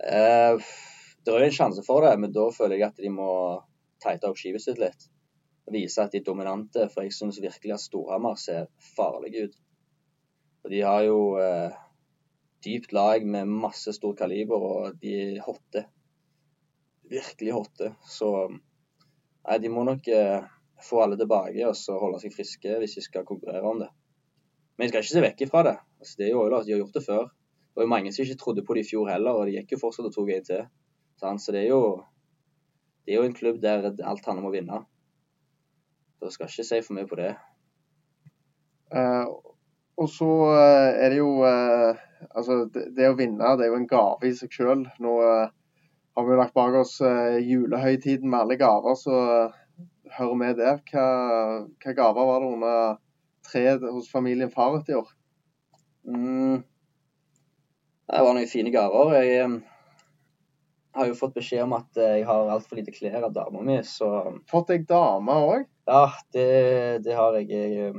[0.02, 0.72] Uh,
[1.26, 3.32] det er en sjanse for det, men da føler jeg at de må
[4.02, 5.10] teite opp skivet sitt litt.
[5.72, 9.60] Vise at de er dominante, for jeg syns virkelig at Storhamar ser farlige ut.
[10.66, 11.78] Og de har jo uh,
[12.66, 15.86] dypt lag med masse stor kaliber, og de er hotte.
[17.12, 17.94] Virkelig hotte.
[18.08, 20.46] Så nei, de må nok eh,
[20.86, 23.90] få alle tilbake og så holde seg friske hvis de skal konkurrere om det.
[24.76, 25.76] Men jeg skal ikke se vekk ifra det.
[26.02, 27.28] Altså, det er jo de har gjort det før.
[27.72, 29.82] Det var mange som ikke trodde på det i fjor heller, og de gikk jo
[29.84, 30.66] fortsatt og tok en til.
[31.22, 31.84] Så det er jo
[33.06, 34.82] det er jo en klubb der alt handler om å vinne.
[36.18, 37.32] Så jeg skal ikke si for mye på det.
[38.92, 39.26] Uh,
[40.02, 41.96] og så eh, er det jo uh,
[42.36, 44.84] Altså, det, det å vinne det er jo en gave i seg sjøl.
[45.02, 45.54] Nå uh,
[46.16, 49.16] har vi jo lagt bak oss eh, julehøytiden med alle gaver, så
[50.18, 50.82] hører med der.
[50.92, 51.06] Hva,
[51.82, 53.00] hva gaver var det under
[53.48, 55.10] treet hos familien Faret i år?
[56.08, 56.64] Mm.
[58.12, 59.14] Det var noen fine gaver.
[59.22, 59.50] Jeg
[60.98, 63.78] har jo fått beskjed om at eh, jeg har altfor lite klær av dama mi,
[63.88, 64.10] så
[64.52, 65.70] Fått deg dame òg?
[65.88, 66.04] ja,
[66.36, 66.48] det,
[67.06, 67.48] det har jeg.
[67.52, 67.96] Jeg, eh,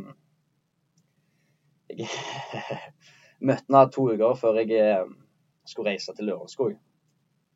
[1.92, 2.08] jeg
[3.48, 5.06] møtte henne to uker før jeg
[5.68, 6.76] skulle reise til Lørenskog.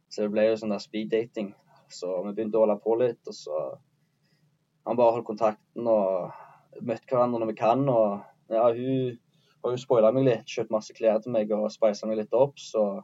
[0.09, 1.53] Så det ble jo sånn der speed dating.
[1.93, 3.61] Så vi begynte å holde på litt, og så
[4.87, 6.33] Han bare holdt kontakten og
[6.87, 7.85] møtte hverandre når vi kan.
[7.91, 9.19] Og ja, hun
[9.65, 12.59] har jo spoila meg litt, kjøpt masse klær til meg og speisa meg litt opp,
[12.63, 13.03] så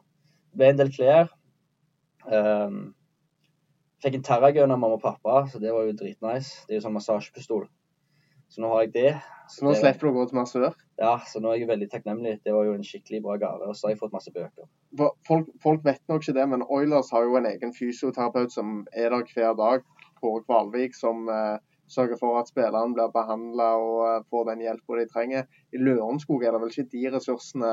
[0.52, 1.32] det ble en del klær.
[2.22, 2.82] Um,
[4.02, 6.62] fikk en terragun av mamma og pappa, så det var jo dritnice.
[6.66, 7.66] Det er jo sånn massasjepistol.
[8.52, 9.12] Så nå har jeg det.
[9.48, 10.74] Så nå det- slipper du å gå til massør?
[11.00, 12.42] Ja, så nå er jeg veldig takknemlig.
[12.44, 13.66] Det var jo en skikkelig bra gave.
[13.66, 14.68] Og så har jeg fått masse bøker.
[15.26, 19.08] Folk, folk vet nok ikke det, men Oilers har jo en egen fysioterapeut som er
[19.08, 19.82] der hver dag,
[20.20, 21.58] Kåre Kvalvik, som eh,
[21.90, 25.46] sørger for at spillerne blir behandla og eh, får den hjelpa de trenger.
[25.72, 27.72] I Lørenskog er det vel ikke de ressursene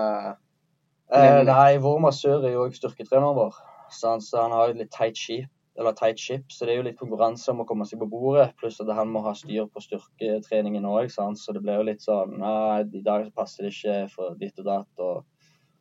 [1.10, 3.56] Eh, nei, vår massør er jo også styrketreneren vår,
[3.90, 6.78] så han, så han har jo litt tight ship, eller tight ship, så det er
[6.78, 9.66] jo litt konkurranse om å komme seg på bordet, pluss at han må ha styr
[9.74, 13.98] på styrketreningen òg, så det blir jo litt sånn Nei, i dag passer det ikke
[14.14, 15.02] for ditt og datt.
[15.02, 15.26] Og,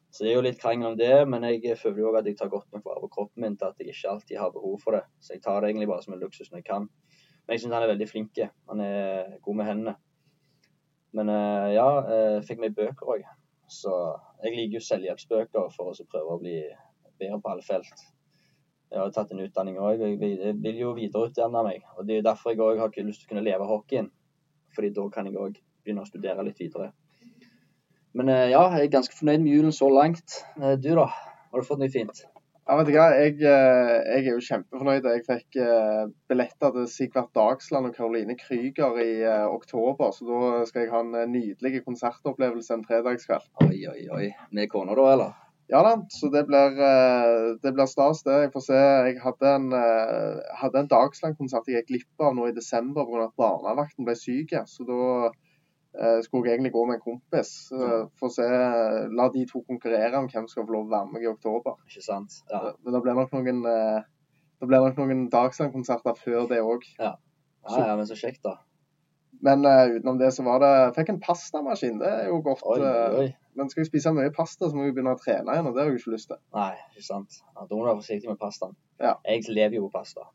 [0.08, 2.48] så det er jo litt krangel om det, men jeg føler jo at jeg tar
[2.48, 5.04] godt nok vare på kroppen min til at jeg ikke alltid har behov for det.
[5.20, 6.88] Så jeg tar det egentlig bare som en luksus når jeg kan.
[7.48, 8.38] Men jeg syns han er veldig flink.
[8.68, 9.94] Han er god med hendene.
[11.16, 13.24] Men eh, ja, jeg fikk meg bøker òg.
[13.72, 13.94] Så
[14.44, 16.58] jeg liker jo selvhjelpsbøker for å prøve å bli
[17.18, 18.04] bedre på alle felt.
[18.92, 21.82] Jeg har tatt en utdanning òg, jeg vil, jo videreutdanne meg.
[21.96, 24.08] og Det er derfor jeg òg har ikke lyst til å kunne leve av hockeyen.
[24.76, 26.92] Fordi da kan jeg òg begynne å studere litt videre.
[28.16, 30.42] Men eh, ja, jeg er ganske fornøyd med julen så langt.
[30.60, 31.08] Eh, Du da?
[31.48, 32.24] Har du fått noe fint?
[32.68, 35.06] Ja, vet du hva, jeg, eh, jeg er jo kjempefornøyd.
[35.08, 40.66] Jeg fikk eh, billetter til Sigvart Dagsland og Caroline Krüger i eh, oktober, så da
[40.68, 43.48] skal jeg ha en nydelig konsertopplevelse en fredagskveld.
[43.64, 44.26] Oi, oi, oi.
[44.52, 45.32] Med kona da, eller?
[45.72, 46.76] Ja da, så det blir,
[47.64, 48.36] det blir stas, det.
[48.44, 48.84] Jeg får se.
[49.08, 49.72] Jeg hadde en,
[50.60, 53.30] hadde en Dagsland-konsert jeg gikk glipp av nå i desember pga.
[53.30, 54.52] at barnevakten ble syk.
[54.68, 55.32] Så da
[56.22, 57.50] skulle jeg egentlig gå med en kompis.
[57.72, 58.46] for å se,
[59.18, 61.78] la de to konkurrere om hvem som skal få lov å være med i oktober.
[61.88, 62.40] Ikke sant?
[62.52, 62.60] Ja.
[62.84, 64.06] Men det blir nok noen, eh,
[64.60, 66.86] det blir nok noen Dagsland-konserter før det òg.
[67.00, 67.14] ja,
[67.88, 68.58] ja, men så kjekt, da.
[69.40, 72.00] Men uh, utenom det så var det Fikk en pastamaskin.
[72.00, 72.64] Det er jo godt.
[72.66, 73.36] Oi, oi, eh.
[73.58, 75.82] Men skal jeg spise mye pasta, så må jeg begynne å trene igjen, og det
[75.82, 76.40] har jeg ikke lyst til.
[76.54, 77.40] Nei, ikke sant.
[77.54, 78.76] Ja, da må du være forsiktig med pastaen.
[79.02, 79.16] Ja.
[79.26, 80.28] Jeg lever jo på pasta.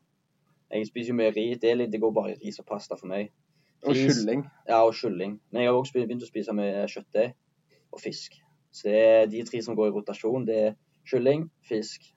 [0.72, 1.60] Jeg spiser jo mye ris.
[1.62, 3.32] Det, det går bare i ris og pasta for meg.
[3.84, 4.46] Og kylling.
[4.68, 5.38] Ja, og kylling.
[5.52, 7.34] Men jeg har også begynt å spise med kjøttdeig
[7.94, 8.38] og fisk.
[8.74, 10.46] Så det er de tre som går i rotasjon.
[10.48, 10.74] Det er
[11.08, 12.08] kylling, fisk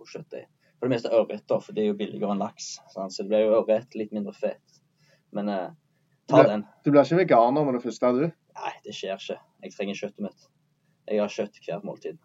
[0.00, 0.46] og kjøttdeig.
[0.78, 2.78] For det meste ørret, da, for det er jo billigere enn laks.
[2.94, 3.12] Sant?
[3.12, 4.80] Så det blir jo ørret, litt mindre fett.
[5.36, 5.74] Men eh,
[6.30, 6.64] ta den.
[6.84, 8.30] Du blir ikke veganer med det første, du?
[8.60, 9.36] Nei, det skjer ikke.
[9.66, 10.46] Jeg trenger kjøttet mitt.
[11.10, 12.22] Jeg har kjøtt hvert måltid.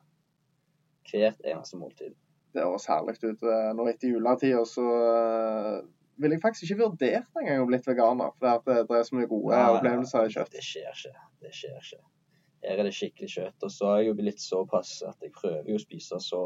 [1.10, 2.16] Hvert eneste måltid.
[2.56, 3.44] Det høres herlig ut.
[3.44, 4.88] Eh, Nå etter juletida så
[6.16, 8.36] eh, vil jeg faktisk ikke vurdert engang å bli veganer.
[8.40, 10.52] For det, det er så mye gode ja, opplevelser i kjøtt.
[10.56, 11.16] Det skjer ikke.
[11.44, 12.04] Det skjer ikke.
[12.66, 13.58] Her er det skikkelig kjøtt.
[13.68, 16.44] Og så er jeg jo blitt såpass at jeg prøver jo å spise så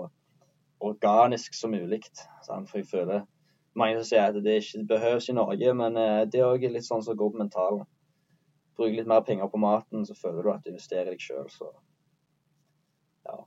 [0.80, 2.02] organisk som mulig.
[2.46, 3.28] For jeg føler
[3.78, 6.88] Mange som sier at det ikke behøves i Norge, men eh, det er òg litt
[6.88, 7.84] sånn som går på mentalen.
[8.76, 11.46] Bruker litt mer penger på maten, så føler du at du investerer i deg sjøl,
[11.54, 11.70] så
[13.30, 13.38] Ja,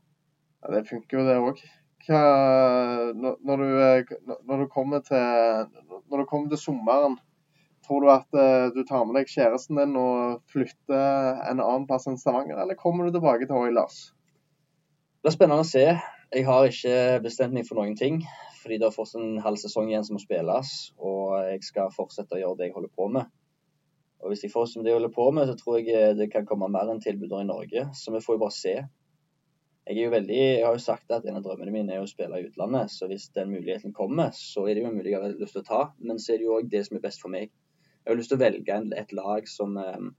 [0.70, 1.64] det funker jo, det òg.
[2.08, 5.68] Når, når, du, eh, når, du kommer til,
[6.10, 7.18] når du kommer til sommeren,
[7.86, 12.08] tror du at eh, du tar med deg kjæresten din og flytter en annen plass
[12.10, 14.08] enn Stavanger, eller kommer du tilbake til Oilers?
[15.22, 15.86] Det blir spennende å se.
[16.32, 18.24] Jeg har ikke bestemt meg for noen ting.
[18.62, 20.68] Fordi det er fortsatt en halv sesong igjen som må spilles,
[21.02, 23.30] og jeg skal fortsette å gjøre det jeg holder på med.
[24.22, 26.46] Og Hvis jeg fortsetter med det jeg holder på med, så tror jeg det kan
[26.46, 27.88] komme mer enn tilbuder i Norge.
[27.98, 28.74] Så vi får jo bare se.
[29.82, 32.44] Jeg, veldig, jeg har jo sagt at en av drømmene mine er å spille i
[32.46, 35.56] utlandet, så hvis den muligheten kommer, så er det jo en mulighet jeg har lyst
[35.56, 35.80] til å ta.
[35.98, 37.50] Men så er det jo òg det som er best for meg.
[38.02, 40.12] Jeg har lyst til å velge et lag som um,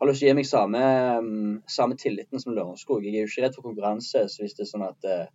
[0.00, 0.82] har lyst til å gi meg samme,
[1.20, 3.04] um, samme tilliten som Lørenskog.
[3.04, 4.24] Jeg er jo ikke redd for konkurranse.
[4.32, 5.26] så hvis det er sånn at uh,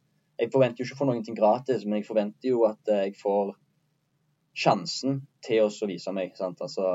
[0.41, 3.13] Jeg forventer jo ikke å få noe gratis, men jeg forventer jo at uh, jeg
[3.21, 3.53] får
[4.57, 6.33] sjansen til å vise meg.
[6.37, 6.61] sant?
[6.61, 6.87] Altså,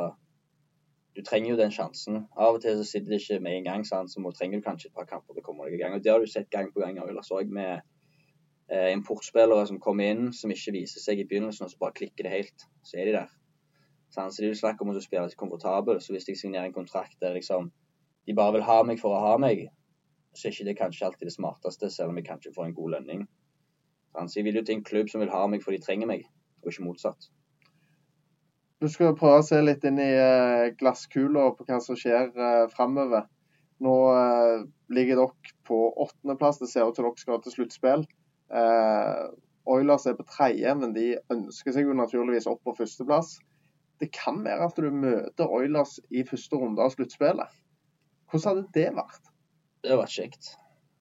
[1.18, 2.20] Du trenger jo den sjansen.
[2.38, 4.12] Av og til så sitter det ikke med en gang, sant?
[4.12, 5.96] så må, trenger du kanskje et par kamper til å komme deg i gang.
[5.96, 7.80] Og Det har du sett gang på gang ellers òg, med
[8.70, 12.28] eh, importspillere som kommer inn, som ikke viser seg i begynnelsen, og så bare klikker
[12.28, 12.68] det helt.
[12.86, 13.32] Så er de der.
[14.14, 15.98] Sånn, Så er jo snakk om å spille litt komfortabel.
[15.98, 17.72] Så hvis jeg signerer en kontrakt der liksom
[18.28, 19.66] de bare vil ha meg for å ha meg,
[20.36, 22.94] så er ikke det kanskje alltid det smarteste, selv om jeg kanskje får en god
[22.94, 23.26] lønning.
[24.14, 26.26] Så jeg vil jo til en klubb som vil ha meg for de trenger meg,
[26.62, 27.30] og ikke motsatt.
[28.78, 32.68] Du skal prøve å se litt inn i eh, glasskula på hva som skjer uh,
[32.70, 33.26] framover.
[33.84, 34.64] Nå eh,
[34.94, 36.58] ligger dere på åttendeplass.
[36.58, 38.06] Det ser ut til dere skal til sluttspill.
[38.50, 39.24] Eh,
[39.68, 43.36] Oilers er på tredje, men de ønsker seg jo naturligvis opp på førsteplass.
[44.02, 47.58] Det kan være at du møter Oilers i første runde av sluttspillet.
[48.30, 49.30] Hvordan hadde det vært?
[49.82, 50.50] Det hadde vært kjekt.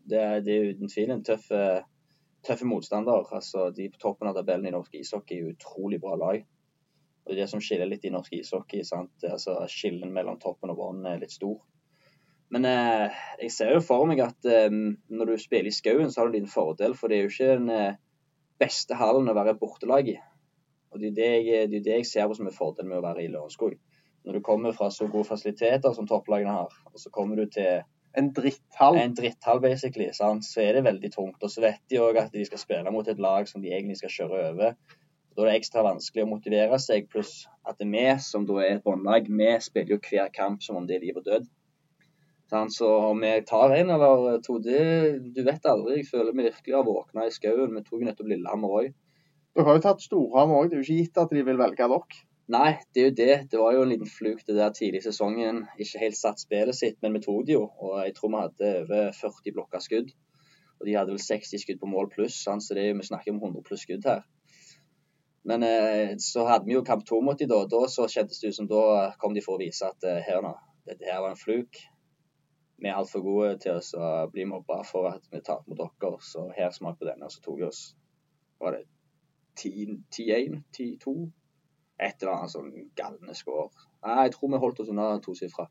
[0.07, 3.25] Det er, det er uten tvil en tøff, eh, motstander.
[3.33, 6.45] Altså, de på toppen av tabellen i norsk ishockey er utrolig bra lag.
[7.27, 8.85] Det er det som skiller litt i norsk ishockey.
[8.87, 9.11] sant?
[9.27, 11.57] Altså, Skillen mellom toppen og bånn er litt stor.
[12.55, 16.21] Men eh, jeg ser jo for meg at eh, når du spiller i skauen, så
[16.21, 16.95] har du din fordel.
[16.95, 17.99] For det er jo ikke den eh,
[18.61, 20.15] beste hallen å være bortelag i.
[20.93, 23.01] Og Det er det jeg, det er det jeg ser på som en fordel med
[23.01, 23.75] å være i Lørenskog.
[24.23, 27.83] Når du kommer fra så gode fasiliteter som topplagene har, og så kommer du til
[28.17, 28.97] En dritthall.
[28.97, 30.45] en dritthall, basically, sant?
[30.47, 31.43] så er det veldig tungt.
[31.43, 33.99] Og så vet de òg at de skal spille mot et lag som de egentlig
[33.99, 34.73] skal kjøre over.
[35.37, 38.85] Da er det ekstra vanskelig å motivere seg, pluss at vi, som da er et
[38.85, 41.45] båndlag, vi spiller jo hver kamp som om det er liv og død.
[42.73, 44.79] Så om vi tar en eller to, det,
[45.35, 45.99] du vet aldri.
[45.99, 47.75] Jeg føler vi virkelig har våkna i skauen.
[47.75, 48.95] Vi tok nettopp Lillehammer òg.
[49.53, 50.71] Dere har jo tatt Storhamar òg.
[50.71, 52.21] Det er jo ikke gitt at de vil velge dere.
[52.57, 53.35] Nei, det er jo det.
[53.51, 55.65] Det var jo en liten fluk det der tidlig i sesongen.
[55.77, 57.67] Ikke helt satt spillet sitt, men vi tok det jo.
[57.83, 60.15] Og jeg tror vi hadde over 40 blokka skudd.
[60.79, 63.43] Og de hadde vel 60 skudd på mål pluss, så det er, vi snakker om
[63.43, 64.23] 100 pluss skudd her.
[65.47, 67.61] Men eh, så hadde vi jo kamp to mot de da.
[67.71, 70.41] Da så kjentes det ut som da kom de for å vise at eh, her
[70.43, 70.51] nå,
[70.89, 71.79] dette her var en fluk.
[72.77, 76.19] Vi er altfor gode til oss å bli mobba for at vi tapte mot dere,
[76.21, 77.29] så her smak på denne.
[77.29, 77.81] Og så tok vi oss
[78.59, 78.83] var det
[79.61, 81.15] 10 10-1, 10-2?
[81.97, 83.71] Et eller annet sånn galne score.
[84.05, 85.65] Nei, jeg tror vi holdt oss unna tosifra.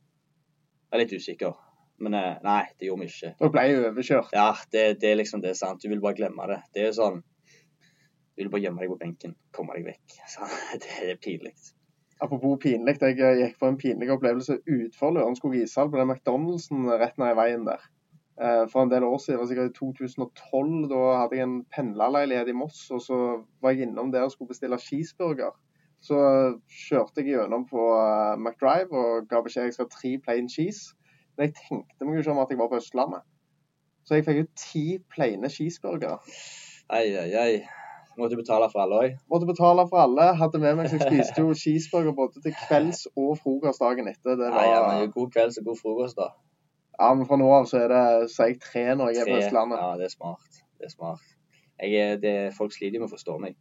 [0.88, 1.54] Jeg er litt usikker.
[2.02, 3.36] Men eh, nei, det gjorde vi ikke.
[3.38, 4.34] Da ble jo overkjørt.
[4.34, 5.84] Ja, det, det er liksom det er sant.
[5.84, 6.62] Du vil bare glemme det.
[6.74, 7.22] Det er jo sånn
[8.36, 9.34] Du vil bare gjemme deg på benken.
[9.56, 10.16] Komme deg vekk.
[10.32, 10.46] Så,
[10.82, 11.54] det er pinlig.
[12.20, 17.18] Apropos pinlig, jeg gikk på en pinlig opplevelse utenfor Lørenskog ishall, på den McDonald'sen rett
[17.20, 17.82] ned i veien der.
[18.40, 21.58] Eh, For en del år siden, det var sikkert i 2012, da hadde jeg en
[21.72, 23.20] pendlerleilighet i Moss, og så
[23.60, 25.52] var jeg innom der og skulle bestille cheeseburger.
[26.04, 26.16] Så
[26.68, 30.92] kjørte jeg gjennom på eh, McDrive og ga beskjed jeg skal ha tre plain cheese.
[31.36, 33.24] Men jeg tenkte meg jo ikke om at jeg var på Østlandet.
[34.06, 36.20] Så jeg fikk jo ti plaine cheeseburgere.
[36.88, 37.54] Ai, ai, ai.
[38.16, 39.14] Måtte betale for alle òg?
[39.32, 40.26] Måtte betale for alle.
[40.40, 44.38] Hadde med meg, så jeg spiste jo cheeseburger både til kvelds og frokost dagen etter.
[44.40, 46.30] Det Nei, ja, men god kvelds og god frokost, da.
[46.96, 49.40] ja, men fra nå av så er det så jeg tre når jeg er på
[49.42, 49.82] Østlandet.
[49.84, 50.62] Ja, det er smart.
[50.80, 51.24] Det er smart.
[51.82, 53.56] Jeg det, folk sliter med å forstå meg.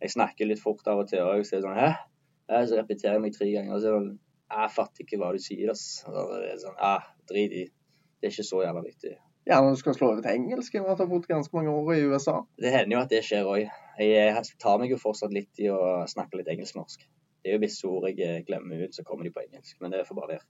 [0.00, 1.90] Jeg snakker litt fort av og til òg, så er det sånn Hæ?
[2.50, 3.74] Ja, så repeterer jeg meg tre ganger.
[3.76, 4.12] Og så er det sånn
[4.50, 5.84] Jeg fatter ikke hva du sier, ass.
[6.08, 6.94] Og det er sånn, ja,
[7.28, 7.66] Drit i.
[8.20, 9.12] Det er ikke så jævla viktig.
[9.48, 10.74] Ja, men du skal slå over til engelsk.
[10.74, 12.40] Jeg har bodd ganske mange år i USA.
[12.60, 13.70] Det hender jo at det skjer òg.
[14.00, 17.04] Jeg, jeg tar meg jo fortsatt litt i å snakke litt engelsk-norsk.
[17.40, 19.76] Det er jo visse ord jeg eh, glemmer ut, så kommer de på engelsk.
[19.80, 20.48] Men det får bare være.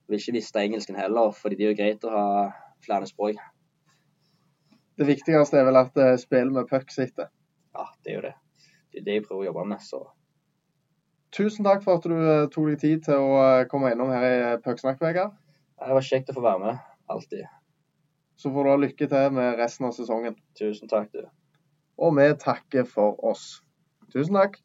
[0.00, 2.28] Jeg vil ikke miste engelsken heller, fordi det er jo greit å ha
[2.84, 3.40] flere språk.
[4.98, 7.30] Det viktigste er vel at spillet spill med puck sitter.
[7.76, 8.32] Ja, det er jo det.
[8.90, 10.02] Det er det jeg prøver å jobbe med, så
[11.30, 14.24] Tusen takk for at du eh, tok deg tid til å eh, komme innom her
[14.26, 15.36] i Pucksnakk, Vegard.
[15.78, 16.80] det var kjekt å få være med.
[17.10, 17.44] Alltid.
[18.40, 20.34] Så får du ha lykke til med resten av sesongen.
[20.58, 21.28] Tusen takk, du.
[22.00, 23.60] Og vi takker for oss.
[24.12, 24.56] Tusen takk.